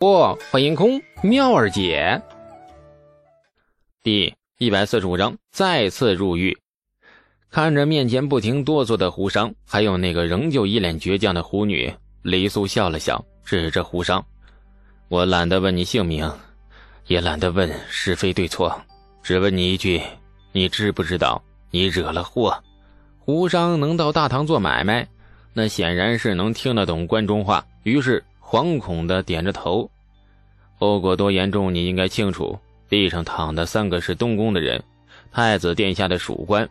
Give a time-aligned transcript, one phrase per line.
[0.00, 2.18] 不，欢迎空妙儿姐。
[4.02, 6.56] 第一百四十五章再次入狱。
[7.50, 11.92] 看着面前不停哆嗦的胡商，还有那个仍旧一脸倔强的胡女，
[12.22, 14.24] 李素笑了笑，指着胡商
[15.08, 16.32] ：“我懒得问你姓名，
[17.06, 18.74] 也懒得问是非对错，
[19.22, 20.00] 只问你一句：
[20.52, 22.58] 你知不知道你惹了祸？”
[23.20, 25.06] 胡商能到大堂做买卖，
[25.52, 28.24] 那显然是能听得懂关中话，于是。
[28.50, 29.88] 惶恐的点着头，
[30.76, 32.58] 后果多严重，你应该清楚。
[32.88, 34.82] 地上躺的三个是东宫的人，
[35.30, 36.68] 太子殿下的属官，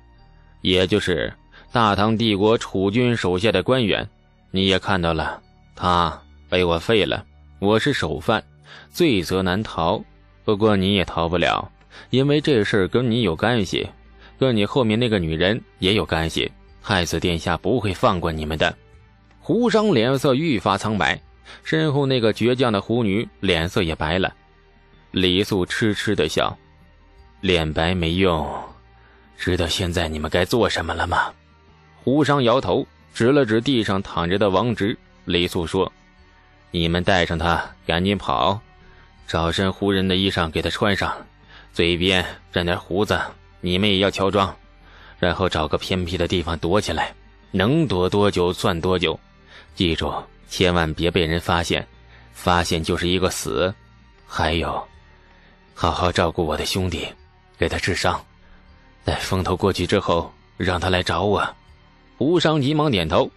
[0.59, 1.31] 也就是
[1.71, 4.05] 大唐帝国储君手下的官员。
[4.51, 5.41] 你也看到了，
[5.73, 7.25] 他被我废了。
[7.59, 8.43] 我是首犯，
[8.91, 10.03] 罪责难逃。
[10.43, 11.71] 不过你也逃不了，
[12.09, 13.87] 因为这事跟你有干系，
[14.37, 16.51] 跟你后面那个女人也有干系。
[16.83, 18.75] 太子殿下不会放过你们的。
[19.39, 21.17] 胡商脸色愈发苍白。
[21.63, 24.33] 身后那个倔强的狐女脸色也白了，
[25.11, 26.57] 李素痴痴的笑，
[27.41, 28.47] 脸白没用，
[29.37, 31.31] 知道现在你们该做什么了吗？
[32.03, 34.97] 胡商摇头，指了指地上躺着的王直。
[35.25, 35.91] 李素说
[36.71, 38.59] ：“你们带上他，赶紧跑，
[39.27, 41.15] 找身胡人的衣裳给他穿上，
[41.73, 43.19] 嘴边染点胡子，
[43.61, 44.55] 你们也要乔装，
[45.19, 47.13] 然后找个偏僻的地方躲起来，
[47.51, 49.19] 能躲多久算多久，
[49.75, 50.11] 记住。”
[50.49, 51.87] 千万别被人发现，
[52.33, 53.73] 发现就是一个死。
[54.25, 54.85] 还有，
[55.73, 57.07] 好好照顾我的兄弟，
[57.57, 58.19] 给他治伤。
[59.05, 61.55] 待风头过去之后，让他来找我。
[62.17, 63.31] 胡商急忙点头：“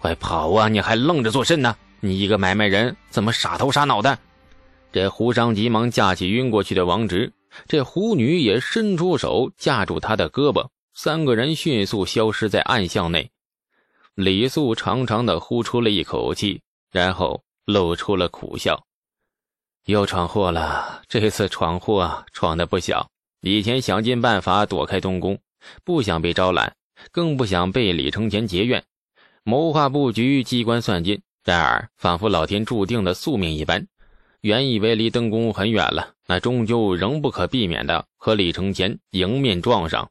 [0.00, 0.68] 快跑啊！
[0.68, 1.76] 你还愣着做甚呢？
[2.00, 4.18] 你一个买卖人，怎么傻头傻脑的？”
[4.92, 7.32] 这胡商急忙架起晕过去的王直，
[7.68, 13.30] 这胡女也伸出手架住他的胳膊，三个人迅速消失在暗巷内。
[14.14, 16.60] 李素长长的呼出了一口气，
[16.90, 18.84] 然后露出了苦笑。
[19.86, 23.08] 又闯祸了，这次闯祸闯的不小。
[23.40, 25.38] 以前想尽办法躲开东宫，
[25.82, 26.76] 不想被招揽，
[27.10, 28.84] 更不想被李承前结怨，
[29.44, 31.20] 谋划布局，机关算尽。
[31.42, 33.88] 然而，仿佛老天注定的宿命一般，
[34.42, 40.08] 原以为离东宫很远了，那终究仍不可避免的和李承前迎面撞上。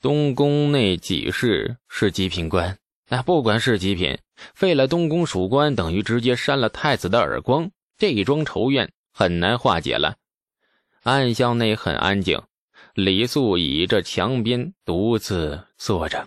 [0.00, 2.76] 东宫内几事是极品官。
[3.08, 4.18] 那不管是极品，
[4.54, 10.16] 废了东宫属官，等于直接扇了太子的耳光，这一桩仇怨很难化解了。
[11.04, 12.40] 暗巷内很安静，
[12.94, 16.26] 李素倚着墙边独自坐着，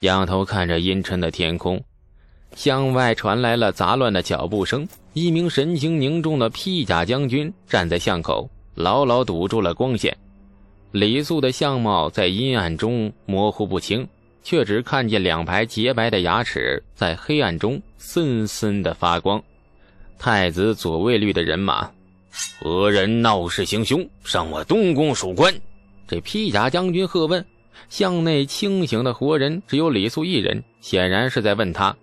[0.00, 1.82] 仰头看着阴沉的天空。
[2.54, 10.16] 巷外传来了杂乱的脚步声，一名神情凝重的披甲将军站在巷口，牢牢堵住了光线。
[10.92, 14.08] 李素的相貌在阴暗中模糊不清。
[14.42, 19.42] 却只看见两排洁白的牙齿在黑暗中森森的发光。
[20.18, 21.90] 太子左卫律的人马，
[22.60, 25.54] 何人闹事行凶，伤我东宫属官？
[26.06, 27.44] 这披甲将军喝问。
[27.88, 31.96] 向内清醒的活人只有李素一人，显然是在问他。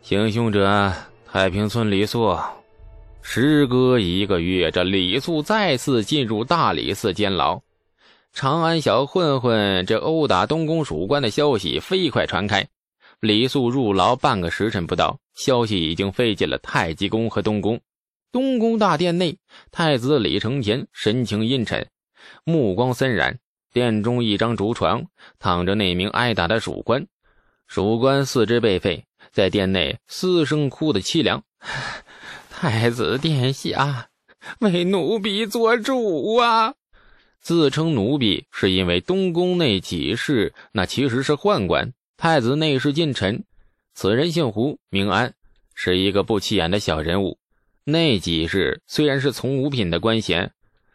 [0.00, 0.92] 行凶者，
[1.30, 2.38] 太平村李素。
[3.20, 7.60] 时隔一个月，这李素再次进入大理寺监牢。
[8.32, 12.66] 长安小混混这殴打东宫属官的消息飞快传开，
[13.20, 17.80] 李素入牢半个时辰不到，消息已经飞进了太极宫和东宫。
[18.32, 19.36] 东宫大殿内，
[19.72, 21.86] 太子李承乾神情阴沉，
[22.44, 23.38] 目光森然。
[23.72, 25.04] 殿中一张竹床，
[25.38, 27.06] 躺着那名挨打的属官，
[27.68, 31.42] 属官四肢被废，在殿内嘶声哭得凄凉。
[32.50, 34.08] 太子殿下，
[34.58, 36.74] 为奴婢做主啊！
[37.40, 41.92] 自称奴婢，是因为东宫内几事，那其实是宦官。
[42.16, 43.44] 太子内侍近臣，
[43.94, 45.32] 此人姓胡，名安，
[45.74, 47.38] 是一个不起眼的小人物。
[47.84, 50.52] 内几事虽然是从五品的官衔，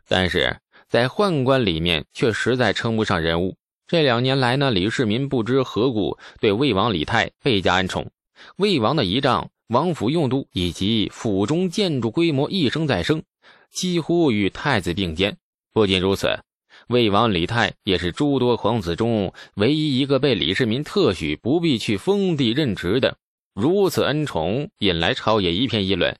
[0.07, 0.57] 但是
[0.87, 3.57] 在宦官里面却实在称不上人物。
[3.87, 8.11] 这两年来呢，李世民不知何故对魏王李泰倍加恩宠，
[8.57, 13.23] 魏王的仪仗、王府用度以及府中建筑规模一升再升，
[13.71, 15.37] 几乎与太子并肩。
[15.75, 16.39] 不仅如此，
[16.87, 23.17] 魏王李泰也是诸多皇子中唯一一个被李世民特许不必去封地任职的。
[23.53, 26.17] 如此恩宠引来朝野一片议论，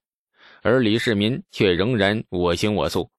[0.61, 3.09] 而李世民却仍然我行我素。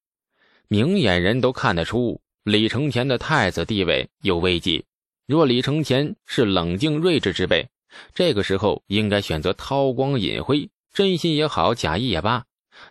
[0.67, 4.85] 明眼人都看得出，李承乾的太子地位有危机。
[5.25, 7.67] 若李承乾是冷静睿智之辈，
[8.13, 12.45] 这个时候应该选择韬光隐晦，真心也好，假意也罢，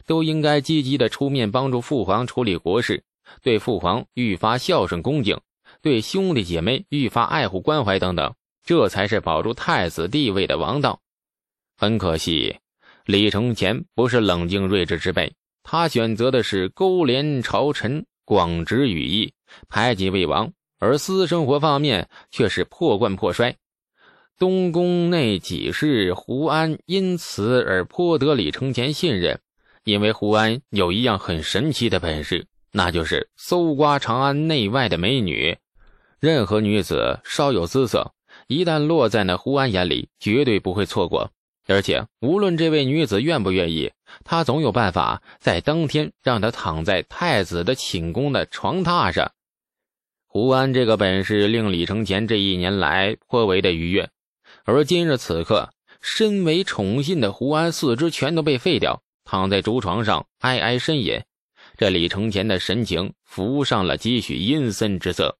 [0.04, 3.04] 都应该积极的出面帮助父皇处理国事。
[3.42, 5.40] 对父皇愈发孝顺恭敬，
[5.82, 8.34] 对兄弟姐妹愈发爱护关怀等等，
[8.64, 11.00] 这才是保住太子地位的王道。
[11.76, 12.56] 很可惜，
[13.04, 19.32] 李承乾不是冷静睿智之辈，他选择的是勾连朝臣，广植羽翼，
[19.68, 23.56] 排挤魏王，而私生活方面却是破罐破摔。
[24.38, 29.40] 东宫内几事，胡安因此而颇得李承乾信任，
[29.84, 35.56] 因为胡安有一样很神奇的本事，那就是搜刮长安内外的美女。
[36.18, 38.12] 任何女子稍有姿色，
[38.46, 41.30] 一旦落在那胡安眼里，绝对不会错过。
[41.68, 43.90] 而且，无论这位女子愿不愿意，
[44.24, 49.32] 他总有办法在当天让她躺在太子的寝宫的床榻上。
[50.26, 54.08] 胡安这个本事令李承乾这一年来颇为的愉悦，
[54.64, 55.70] 而今日此刻，
[56.00, 61.20] 身为宠信的胡安四肢全都被废掉，躺在竹床上哀哀呻吟。
[61.76, 65.36] 这李承乾的神情浮上了几许阴森之色。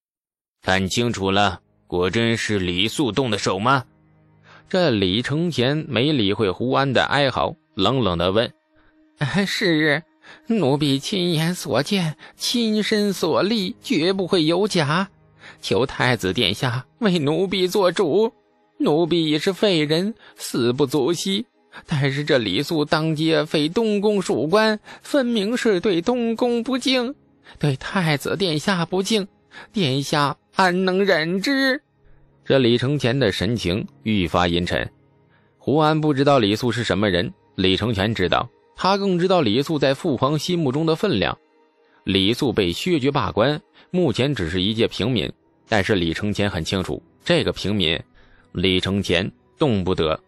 [0.63, 3.85] 看清楚了，果真是李素动的手吗？
[4.69, 8.53] 这李承乾没理会胡安的哀嚎，冷冷地问
[9.47, 10.03] ：“是，
[10.49, 15.09] 奴婢亲眼所见，亲身所历，绝不会有假。
[15.63, 18.33] 求太子殿下为奴婢做主。
[18.79, 21.47] 奴婢已是废人，死不足惜。
[21.85, 27.15] 但是这李素当街废东宫属官，分明是对东宫不敬，
[27.59, 29.27] 对太子殿下不敬。
[29.73, 31.83] 殿下安能忍之？”
[32.45, 34.89] 这李承乾的神情愈发阴沉。
[35.59, 41.37] 胡安不知道李素是什么人，李承乾知道，他更知道李素在父皇心目中的分量。
[42.05, 45.29] 李素被削爵罢官，目前只是一介平民，
[45.69, 48.01] 但是李承乾很清楚，这个平民，
[48.53, 49.29] 李承乾
[49.59, 50.21] 动不得，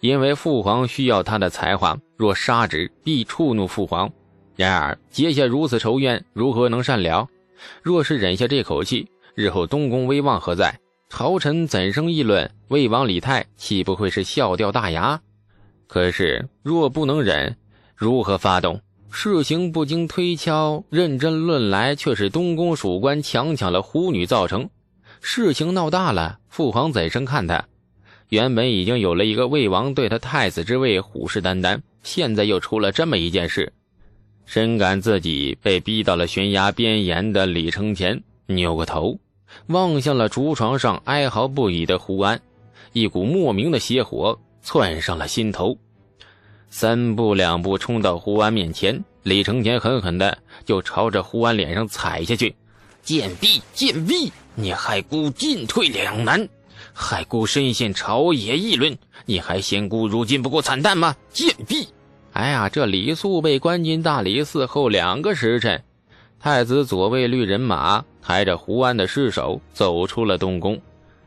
[0.00, 4.10] 因为父皇需要他的才华，若杀之，必触怒父皇。
[4.54, 7.28] 然而结下如此仇怨，如何能善了？
[7.82, 10.78] 若是忍下这口气，日后东宫威望何在？
[11.08, 12.50] 朝臣怎生议论？
[12.68, 15.20] 魏王李泰岂不会是笑掉大牙？
[15.86, 17.56] 可是若不能忍，
[17.96, 18.80] 如何发动？
[19.10, 24.68] 事情不经推敲，认真论来，却是东宫属官强抢了虎女造成。
[25.20, 27.64] 事情闹大了，父皇怎生看他？
[28.28, 33.72] 原本已经有了一个魏王对他太子之位虎视眈眈，现在又出了这么一件事，
[34.44, 39.18] 深感自己被逼到了悬崖边沿的李承乾扭过头。
[39.68, 42.38] 望向了竹床上哀嚎不已的胡安，
[42.92, 45.78] 一股莫名的邪火窜上了心头，
[46.68, 50.36] 三步两步冲到胡安面前，李承乾狠狠的
[50.66, 52.54] 就朝着胡安脸上踩下去
[53.02, 56.46] ：“贱婢，贱婢，你害孤进退两难，
[56.92, 58.96] 害姑深陷朝野议论，
[59.26, 61.16] 你还嫌姑如今不够惨淡吗？
[61.30, 61.88] 贱婢！”
[62.32, 65.82] 哎呀，这李素被关进大理寺后两个时辰。
[66.40, 70.80] 太子左卫律人马抬着胡安的尸首走出了东宫，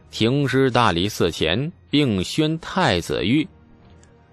[0.10, 3.46] 停尸大理寺前，并宣太子谕：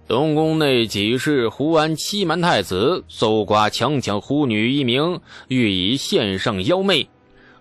[0.07, 7.09] 东宫内几事胡安欺瞒太子，搜刮强抢胡女一名，欲以献上妖媚，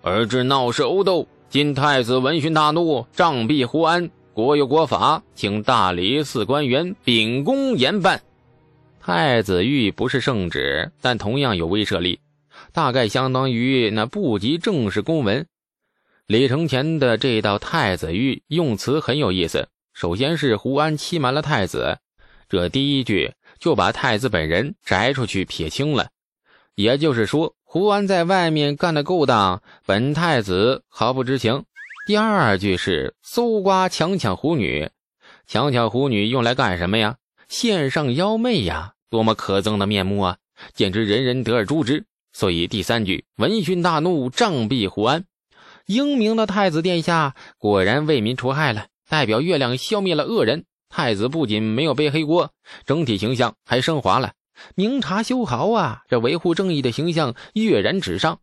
[0.00, 1.26] 而致闹事殴斗。
[1.50, 4.10] 今太子闻讯大怒，杖毙胡安。
[4.34, 8.20] 国有国法，请大理寺官员秉公严办。
[9.00, 12.20] 太子谕不是圣旨，但同样有威慑力。
[12.72, 15.46] 大概相当于那部级正式公文。
[16.26, 19.68] 李承乾的这道太子谕用词很有意思。
[19.94, 21.96] 首先是胡安欺瞒了太子，
[22.50, 26.10] 这第一句就把太子本人摘出去撇清了。
[26.74, 31.64] 也就是说，胡安在外面干的勾当，本太子毫不知情。
[32.06, 34.88] 第二句是搜刮强抢胡女，
[35.46, 37.16] 强抢胡女用来干什么呀？
[37.50, 38.94] 献上妖媚呀！
[39.10, 40.38] 多么可憎的面目啊！
[40.72, 42.06] 简直人人得而诛之。
[42.32, 45.26] 所以第三句闻讯大怒，杖毙胡安。
[45.84, 50.64] 英明的太子殿下果然为民除害了，代表月亮消灭了恶人。
[50.88, 52.50] 太子不仅没有背黑锅，
[52.86, 54.32] 整体形象还升华了。
[54.74, 58.40] 明察秋毫啊，这维护正义的形象跃然纸上。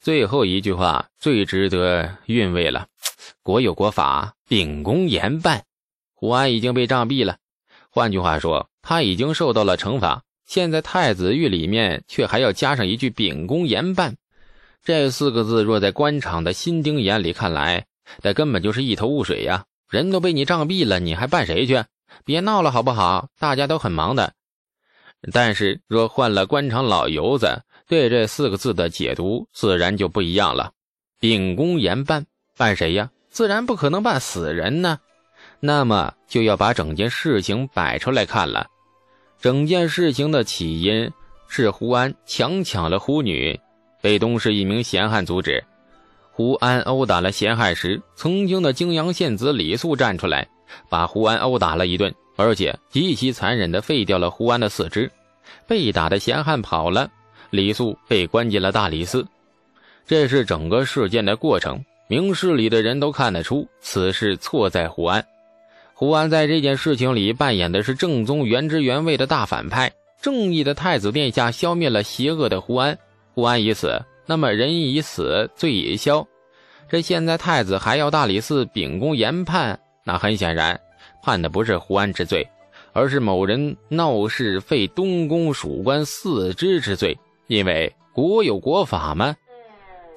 [0.00, 2.86] 最后一句话最值得韵味了：
[3.42, 5.64] 国有国法，秉公严办。
[6.14, 7.38] 胡安已经被杖毙了，
[7.90, 10.22] 换句话说，他已经受到了惩罚。
[10.46, 14.16] 现在太子狱里面却还要加上一句“秉公严办”，
[14.84, 17.86] 这四个字若在官场的新丁眼里看来，
[18.22, 19.64] 那根本就是一头雾水呀！
[19.88, 21.84] 人都被你杖毙了，你还办谁去？
[22.24, 23.28] 别闹了好不好？
[23.38, 24.34] 大家都很忙的。
[25.32, 30.72] 但是若换了官场老油子，对这四个字的解读自然就不一样了。
[31.18, 32.26] 秉公严办，
[32.56, 33.10] 办谁呀？
[33.30, 34.98] 自然不可能办死人呢。
[35.60, 38.66] 那么就要把整件事情摆出来看了。
[39.40, 41.10] 整件事情的起因
[41.48, 43.58] 是胡安强抢了胡女，
[44.00, 45.64] 被东市一名闲汉阻止。
[46.32, 50.48] 胡安殴打了闲汉时，曾经的泾阳县子李素站出来，
[50.88, 55.10] 把胡安殴打了一顿，而且极其残忍地废掉了胡安的四肢。
[55.66, 57.10] 被打的闲汉跑了，
[57.50, 59.26] 李素被关进了大理寺。
[60.06, 61.82] 这是整个事件的过程。
[62.06, 65.24] 明事理的人都看得出，此事错在胡安。
[65.94, 69.90] 胡安在这件事情里扮演的是正宗原汁原味的大反派。
[70.20, 72.98] 正义的太子殿下消灭了邪恶的胡安，
[73.34, 76.26] 胡安已死，那么人已死，罪已消。
[76.90, 80.78] 这现在太子还要大理寺秉公严判，那很显然，
[81.24, 82.46] 判的不是胡安之罪，
[82.92, 87.18] 而是某人闹事废东宫属官四肢之罪。
[87.46, 89.34] 因为国有国法吗？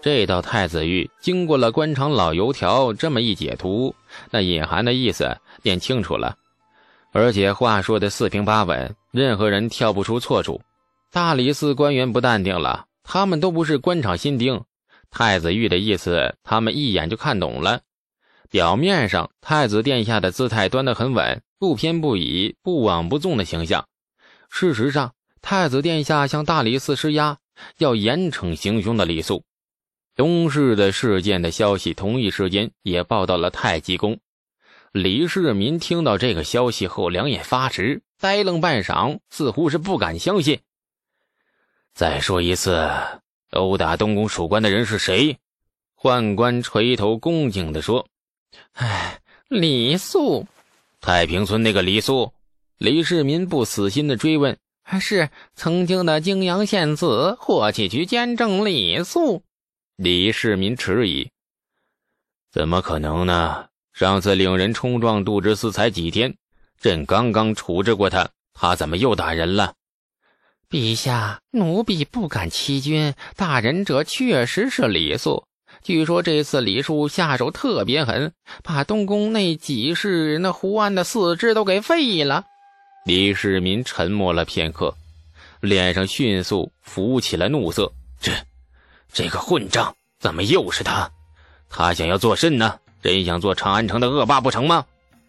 [0.02, 3.96] 这道太子狱经过了官场老油条这么一解读，
[4.30, 6.36] 那隐含的意思便清楚了。
[7.14, 10.62] 而且话说的四平八稳，任何人跳不出错处。
[11.12, 14.62] 大理寺官员不淡定了，他们都不是官场新丁，
[15.10, 17.82] 太子玉的意思他们一眼就看懂了。
[18.50, 23.88] 表面上，太子殿下的姿态端得很稳，不偏不倚、不枉不纵的形象。
[24.50, 27.38] 事实上，太子殿下向大理寺施压，
[27.78, 29.44] 要严惩行凶的李素。
[30.16, 34.20] 东市的事件的消息同一时间也报到了太极宫。
[34.92, 40.62] 李世民听到这个消息后，两眼发直，呆愣半晌，似乎是不敢相信。
[41.94, 42.90] 再说一次，
[43.52, 45.38] 殴打东宫属官的人是谁？
[45.96, 48.08] 宦官垂头恭敬地说
[48.74, 50.46] ：“哎，李素，
[51.02, 52.34] 太平村那个李素。”
[52.78, 59.42] 李世民不死心的追问：“还是曾经的泾阳县子霍启渠监正李素？”
[59.98, 61.32] 李世民迟疑
[62.54, 66.38] ：“怎么可能呢？”上次领人冲撞杜之思才几天，
[66.80, 69.74] 朕刚刚处置过他，他怎么又打人了？
[70.70, 75.47] 陛下，奴婢不敢欺君，打人者确实是李素。
[75.88, 82.44] 据说这次李树下手特别狠，把东宫那几世那胡安的四肢都给废了。
[83.06, 84.94] 李世民沉默了片刻，
[85.62, 87.90] 脸上迅速浮起了怒色。
[88.20, 88.34] 这，
[89.14, 91.10] 这个混账，怎么又是他？
[91.70, 92.78] 他想要做甚呢？
[93.02, 94.86] 真想做长安城的恶霸不成吗？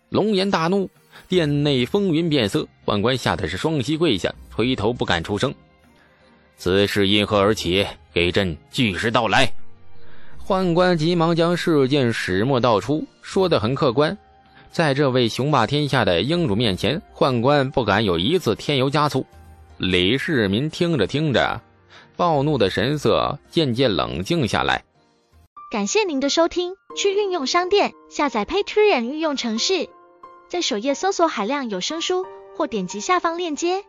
[0.09, 0.91] 龙颜大怒，
[1.29, 5.55] 殿内风云变色，宦官吓得是双膝跪下，垂头不敢出声。
[6.57, 7.87] 此事因何而起？
[8.13, 9.49] 给朕据实道来。
[10.49, 14.17] 宦官急忙将事件始末道出，说得很客观。
[14.73, 19.27] 在这位雄霸天下的英主面前，宦官不敢有一次添油加醋。
[19.77, 21.61] 李世民听着听着，
[22.17, 24.83] 暴怒的神色渐渐冷静下来。
[25.71, 29.87] 感谢您的收听，去运用商店下载 Patreon 运用城市，
[30.49, 32.25] 在首页搜索海量有声书，
[32.57, 33.85] 或点击下方链接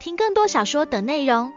[0.00, 1.52] 听更多小说等内容。